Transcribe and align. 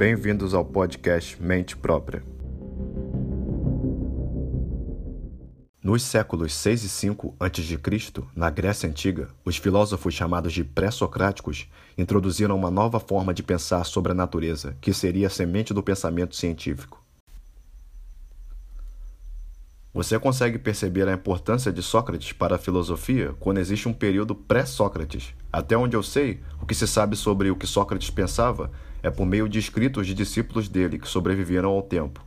Bem-vindos 0.00 0.54
ao 0.54 0.64
podcast 0.64 1.36
Mente 1.42 1.76
Própria. 1.76 2.24
Nos 5.84 6.02
séculos 6.02 6.54
6 6.54 6.84
e 6.84 6.88
5 6.88 7.36
a.C., 7.38 8.22
na 8.34 8.48
Grécia 8.48 8.88
Antiga, 8.88 9.28
os 9.44 9.58
filósofos 9.58 10.14
chamados 10.14 10.54
de 10.54 10.64
pré-socráticos 10.64 11.68
introduziram 11.98 12.56
uma 12.56 12.70
nova 12.70 12.98
forma 12.98 13.34
de 13.34 13.42
pensar 13.42 13.84
sobre 13.84 14.12
a 14.12 14.14
natureza, 14.14 14.74
que 14.80 14.94
seria 14.94 15.26
a 15.26 15.30
semente 15.30 15.74
do 15.74 15.82
pensamento 15.82 16.34
científico. 16.34 16.99
Você 19.92 20.20
consegue 20.20 20.56
perceber 20.56 21.08
a 21.08 21.12
importância 21.12 21.72
de 21.72 21.82
Sócrates 21.82 22.32
para 22.32 22.54
a 22.54 22.58
filosofia 22.58 23.34
quando 23.40 23.58
existe 23.58 23.88
um 23.88 23.92
período 23.92 24.36
pré-Sócrates. 24.36 25.34
Até 25.52 25.76
onde 25.76 25.96
eu 25.96 26.02
sei, 26.02 26.40
o 26.62 26.66
que 26.66 26.76
se 26.76 26.86
sabe 26.86 27.16
sobre 27.16 27.50
o 27.50 27.56
que 27.56 27.66
Sócrates 27.66 28.08
pensava 28.08 28.70
é 29.02 29.10
por 29.10 29.26
meio 29.26 29.48
de 29.48 29.58
escritos 29.58 30.06
de 30.06 30.14
discípulos 30.14 30.68
dele 30.68 30.96
que 30.96 31.08
sobreviveram 31.08 31.70
ao 31.70 31.82
tempo. 31.82 32.24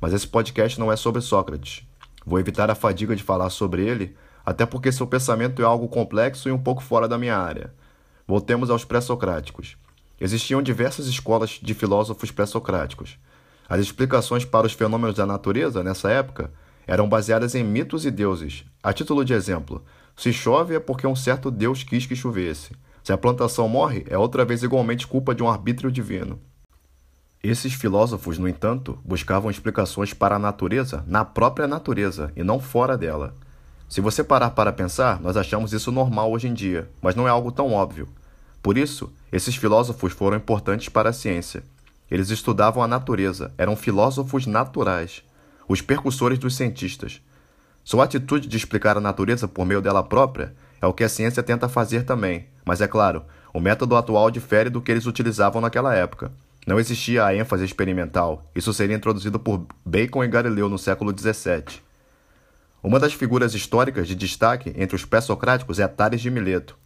Mas 0.00 0.14
esse 0.14 0.26
podcast 0.26 0.80
não 0.80 0.90
é 0.90 0.96
sobre 0.96 1.20
Sócrates. 1.20 1.86
Vou 2.24 2.40
evitar 2.40 2.70
a 2.70 2.74
fadiga 2.74 3.14
de 3.14 3.22
falar 3.22 3.50
sobre 3.50 3.86
ele, 3.86 4.16
até 4.44 4.64
porque 4.64 4.90
seu 4.90 5.06
pensamento 5.06 5.60
é 5.60 5.66
algo 5.66 5.88
complexo 5.88 6.48
e 6.48 6.52
um 6.52 6.58
pouco 6.58 6.82
fora 6.82 7.06
da 7.06 7.18
minha 7.18 7.36
área. 7.36 7.74
Voltemos 8.26 8.70
aos 8.70 8.86
pré-socráticos. 8.86 9.76
Existiam 10.18 10.62
diversas 10.62 11.06
escolas 11.06 11.60
de 11.62 11.74
filósofos 11.74 12.30
pré-socráticos. 12.30 13.18
As 13.68 13.80
explicações 13.80 14.46
para 14.46 14.66
os 14.66 14.72
fenômenos 14.72 15.16
da 15.16 15.26
natureza, 15.26 15.84
nessa 15.84 16.10
época, 16.10 16.50
eram 16.86 17.08
baseadas 17.08 17.54
em 17.54 17.64
mitos 17.64 18.06
e 18.06 18.10
deuses. 18.10 18.64
A 18.82 18.92
título 18.92 19.24
de 19.24 19.32
exemplo, 19.32 19.84
se 20.16 20.32
chove 20.32 20.74
é 20.74 20.80
porque 20.80 21.06
um 21.06 21.16
certo 21.16 21.50
deus 21.50 21.82
quis 21.82 22.06
que 22.06 22.16
chovesse. 22.16 22.72
Se 23.02 23.12
a 23.12 23.18
plantação 23.18 23.68
morre, 23.68 24.04
é 24.08 24.16
outra 24.16 24.44
vez 24.44 24.62
igualmente 24.62 25.06
culpa 25.06 25.34
de 25.34 25.42
um 25.42 25.48
arbítrio 25.48 25.92
divino. 25.92 26.40
Esses 27.42 27.74
filósofos, 27.74 28.38
no 28.38 28.48
entanto, 28.48 28.98
buscavam 29.04 29.50
explicações 29.50 30.12
para 30.12 30.36
a 30.36 30.38
natureza 30.38 31.04
na 31.06 31.24
própria 31.24 31.68
natureza 31.68 32.32
e 32.34 32.42
não 32.42 32.58
fora 32.58 32.96
dela. 32.96 33.34
Se 33.88 34.00
você 34.00 34.24
parar 34.24 34.50
para 34.50 34.72
pensar, 34.72 35.20
nós 35.20 35.36
achamos 35.36 35.72
isso 35.72 35.92
normal 35.92 36.32
hoje 36.32 36.48
em 36.48 36.54
dia, 36.54 36.90
mas 37.00 37.14
não 37.14 37.28
é 37.28 37.30
algo 37.30 37.52
tão 37.52 37.72
óbvio. 37.72 38.08
Por 38.60 38.76
isso, 38.76 39.12
esses 39.30 39.54
filósofos 39.54 40.12
foram 40.12 40.36
importantes 40.36 40.88
para 40.88 41.10
a 41.10 41.12
ciência. 41.12 41.62
Eles 42.10 42.30
estudavam 42.30 42.82
a 42.82 42.88
natureza, 42.88 43.52
eram 43.56 43.76
filósofos 43.76 44.46
naturais, 44.46 45.22
os 45.68 45.80
percussores 45.80 46.38
dos 46.38 46.56
cientistas. 46.56 47.20
Sua 47.84 48.04
atitude 48.04 48.48
de 48.48 48.56
explicar 48.56 48.96
a 48.96 49.00
natureza 49.00 49.46
por 49.46 49.64
meio 49.64 49.80
dela 49.80 50.02
própria 50.02 50.54
é 50.80 50.86
o 50.86 50.92
que 50.92 51.04
a 51.04 51.08
ciência 51.08 51.42
tenta 51.42 51.68
fazer 51.68 52.04
também, 52.04 52.46
mas 52.64 52.80
é 52.80 52.88
claro, 52.88 53.24
o 53.52 53.60
método 53.60 53.96
atual 53.96 54.30
difere 54.30 54.68
do 54.68 54.82
que 54.82 54.90
eles 54.90 55.06
utilizavam 55.06 55.60
naquela 55.60 55.94
época. 55.94 56.32
Não 56.66 56.80
existia 56.80 57.24
a 57.24 57.34
ênfase 57.34 57.64
experimental. 57.64 58.44
Isso 58.54 58.72
seria 58.74 58.96
introduzido 58.96 59.38
por 59.38 59.64
Bacon 59.84 60.24
e 60.24 60.28
Galileu 60.28 60.68
no 60.68 60.78
século 60.78 61.16
XVII. 61.16 61.80
Uma 62.82 62.98
das 62.98 63.14
figuras 63.14 63.54
históricas 63.54 64.08
de 64.08 64.14
destaque 64.14 64.74
entre 64.76 64.96
os 64.96 65.04
pré-socráticos 65.04 65.78
é 65.78 65.86
Tales 65.86 66.20
de 66.20 66.30
Mileto. 66.30 66.76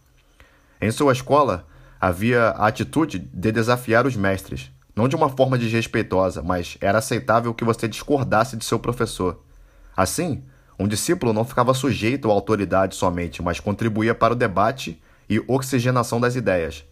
Em 0.79 0.91
sua 0.91 1.13
escola, 1.13 1.67
havia 1.99 2.49
a 2.49 2.67
atitude 2.67 3.19
de 3.19 3.51
desafiar 3.51 4.05
os 4.05 4.15
mestres, 4.15 4.71
não 4.95 5.07
de 5.07 5.15
uma 5.15 5.29
forma 5.29 5.57
desrespeitosa, 5.57 6.41
mas 6.41 6.77
era 6.81 6.97
aceitável 6.97 7.53
que 7.53 7.63
você 7.63 7.87
discordasse 7.87 8.57
de 8.57 8.65
seu 8.65 8.79
professor. 8.79 9.41
Assim, 9.95 10.43
um 10.77 10.87
discípulo 10.87 11.33
não 11.33 11.45
ficava 11.45 11.73
sujeito 11.73 12.29
à 12.29 12.33
autoridade 12.33 12.95
somente, 12.95 13.41
mas 13.41 13.59
contribuía 13.59 14.15
para 14.15 14.33
o 14.33 14.35
debate 14.35 15.01
e 15.29 15.39
oxigenação 15.47 16.19
das 16.19 16.35
ideias. 16.35 16.83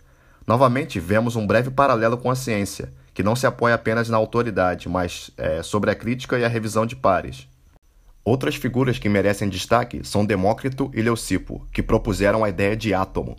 Novamente, 0.46 1.00
vemos 1.00 1.36
um 1.36 1.46
breve 1.46 1.70
paralelo 1.70 2.18
com 2.18 2.32
a 2.32 2.36
ciência, 2.36 2.94
que 3.14 3.24
não 3.24 3.36
se 3.36 3.46
apoia 3.46 3.76
apenas 3.76 4.10
na 4.10 4.18
autoridade, 4.18 4.88
mas 4.88 5.32
é, 5.38 5.62
sobre 5.62 5.92
a 5.92 5.96
crítica 5.96 6.40
e 6.40 6.46
a 6.46 6.48
revisão 6.48 6.86
de 6.86 6.96
pares. 6.96 7.48
Outras 8.24 8.56
figuras 8.56 9.00
que 9.00 9.10
merecem 9.10 9.50
destaque 9.50 10.02
são 10.04 10.26
Demócrito 10.26 10.92
e 10.94 11.02
Leucipo, 11.02 11.68
que 11.72 11.82
propuseram 11.82 12.44
a 12.44 12.50
ideia 12.50 12.78
de 12.78 12.94
átomo. 12.94 13.36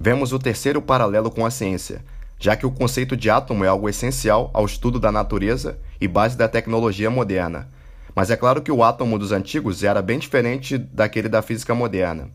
Vemos 0.00 0.32
o 0.32 0.38
terceiro 0.38 0.82
paralelo 0.82 1.30
com 1.30 1.46
a 1.46 1.50
ciência, 1.50 2.04
já 2.38 2.56
que 2.56 2.66
o 2.66 2.70
conceito 2.70 3.16
de 3.16 3.30
átomo 3.30 3.64
é 3.64 3.68
algo 3.68 3.88
essencial 3.88 4.50
ao 4.52 4.66
estudo 4.66 4.98
da 5.00 5.10
natureza 5.10 5.78
e 6.00 6.08
base 6.08 6.36
da 6.36 6.48
tecnologia 6.48 7.10
moderna. 7.10 7.68
Mas 8.14 8.30
é 8.30 8.36
claro 8.36 8.62
que 8.62 8.70
o 8.70 8.84
átomo 8.84 9.18
dos 9.18 9.32
antigos 9.32 9.82
era 9.82 10.00
bem 10.00 10.18
diferente 10.18 10.78
daquele 10.78 11.28
da 11.28 11.42
física 11.42 11.74
moderna. 11.74 12.30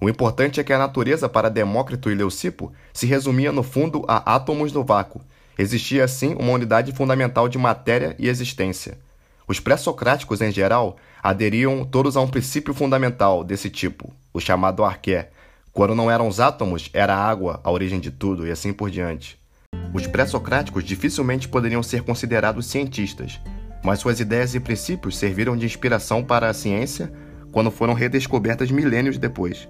O 0.00 0.08
importante 0.08 0.58
é 0.58 0.64
que 0.64 0.72
a 0.72 0.78
natureza 0.78 1.28
para 1.28 1.50
Demócrito 1.50 2.10
e 2.10 2.14
Leucipo 2.14 2.72
se 2.92 3.06
resumia 3.06 3.52
no 3.52 3.62
fundo 3.62 4.02
a 4.08 4.34
átomos 4.34 4.72
no 4.72 4.82
vácuo. 4.82 5.20
Existia 5.58 6.04
assim 6.04 6.34
uma 6.38 6.52
unidade 6.52 6.90
fundamental 6.92 7.48
de 7.48 7.58
matéria 7.58 8.16
e 8.18 8.28
existência. 8.28 8.98
Os 9.46 9.60
pré-socráticos 9.60 10.40
em 10.40 10.50
geral 10.50 10.96
aderiam 11.22 11.84
todos 11.84 12.16
a 12.16 12.20
um 12.22 12.28
princípio 12.28 12.72
fundamental 12.72 13.44
desse 13.44 13.68
tipo, 13.68 14.10
o 14.32 14.40
chamado 14.40 14.82
arqué. 14.82 15.30
Quando 15.72 15.94
não 15.94 16.10
eram 16.10 16.26
os 16.26 16.40
átomos, 16.40 16.90
era 16.92 17.14
a 17.14 17.24
água 17.24 17.60
a 17.62 17.70
origem 17.70 18.00
de 18.00 18.10
tudo 18.10 18.46
e 18.46 18.50
assim 18.50 18.72
por 18.72 18.90
diante. 18.90 19.38
Os 19.94 20.06
pré-socráticos 20.06 20.84
dificilmente 20.84 21.48
poderiam 21.48 21.82
ser 21.82 22.02
considerados 22.02 22.66
cientistas, 22.66 23.40
mas 23.84 24.00
suas 24.00 24.20
ideias 24.20 24.54
e 24.54 24.60
princípios 24.60 25.16
serviram 25.16 25.56
de 25.56 25.66
inspiração 25.66 26.24
para 26.24 26.48
a 26.48 26.54
ciência 26.54 27.12
quando 27.52 27.70
foram 27.70 27.94
redescobertas 27.94 28.70
milênios 28.70 29.16
depois. 29.16 29.68